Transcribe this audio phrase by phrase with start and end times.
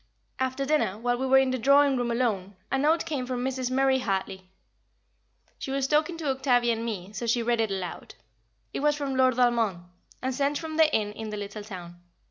[0.39, 3.69] After dinner, while we were in the drawing room alone, a note came for Mrs.
[3.69, 4.49] Murray Hartley.
[5.59, 8.15] She was talking to Octavia and me, so she read it aloud;
[8.73, 9.83] it was from Lord Valmond,
[10.19, 12.01] and sent from the inn in the little town.